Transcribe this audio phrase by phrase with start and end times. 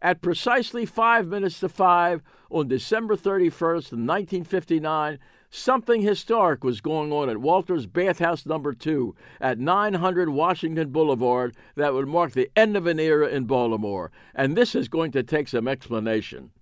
[0.00, 5.18] At precisely five minutes to five on December 31st, 1959,
[5.50, 11.94] something historic was going on at Walter's Bathhouse Number 2 at 900 Washington Boulevard that
[11.94, 15.48] would mark the end of an era in Baltimore, and this is going to take
[15.48, 16.52] some explanation.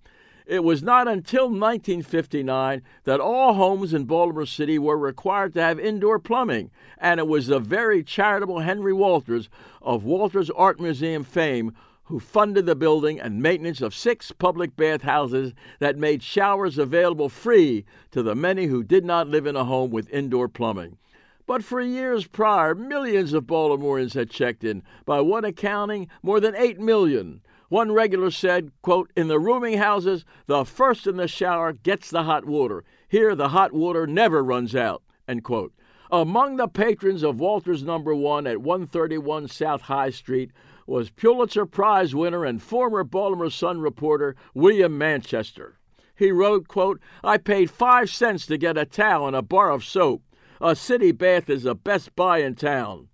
[0.47, 5.79] It was not until 1959 that all homes in Baltimore City were required to have
[5.79, 9.47] indoor plumbing, and it was the very charitable Henry Walters
[9.79, 11.73] of Walters Art Museum fame
[12.07, 17.85] who funded the building and maintenance of six public bathhouses that made showers available free
[18.11, 20.97] to the many who did not live in a home with indoor plumbing.
[21.45, 26.55] But for years prior, millions of Baltimoreans had checked in, by one accounting, more than
[26.55, 27.41] 8 million.
[27.69, 32.23] One regular said, quote, In the rooming houses, the first in the shower gets the
[32.23, 32.83] hot water.
[33.09, 35.73] Here, the hot water never runs out, end quote.
[36.09, 40.51] Among the patrons of Walters Number One at 131 South High Street
[40.85, 45.77] was Pulitzer Prize winner and former Baltimore Sun reporter William Manchester.
[46.15, 49.83] He wrote, quote, I paid five cents to get a towel and a bar of
[49.83, 50.23] soap.
[50.61, 53.09] A city bath is the best buy in town.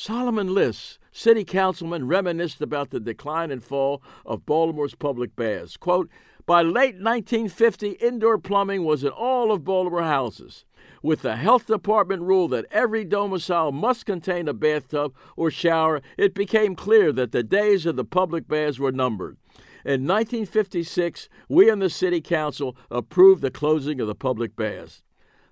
[0.00, 5.76] Solomon Liss, city councilman, reminisced about the decline and fall of Baltimore's public baths.
[5.76, 6.08] Quote,
[6.46, 10.64] By late 1950, indoor plumbing was in all of Baltimore houses.
[11.02, 16.32] With the health department rule that every domicile must contain a bathtub or shower, it
[16.32, 19.36] became clear that the days of the public baths were numbered.
[19.84, 25.02] In 1956, we in the City Council approved the closing of the public baths.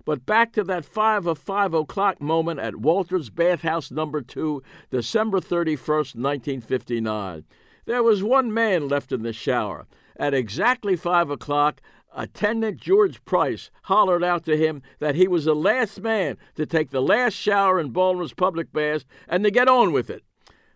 [0.07, 5.41] But back to that 5 of 5 o'clock moment at Walter's Bathhouse Number 2, December
[5.41, 7.43] 31st, 1959.
[7.85, 9.85] There was one man left in the shower.
[10.15, 11.81] At exactly 5 o'clock,
[12.15, 16.91] attendant George Price hollered out to him that he was the last man to take
[16.91, 20.23] the last shower in Baltimore's public baths and to get on with it.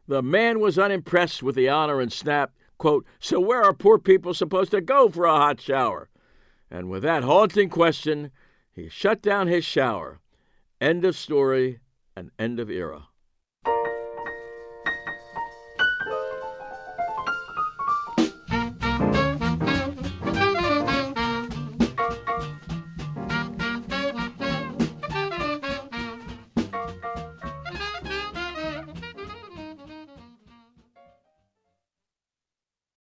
[0.10, 4.34] The man was unimpressed with the honor and snapped, quote, So where are poor people
[4.34, 6.10] supposed to go for a hot shower?
[6.70, 8.32] And with that haunting question,
[8.74, 10.20] he shut down his shower.
[10.80, 11.80] End of story
[12.16, 13.08] and end of era.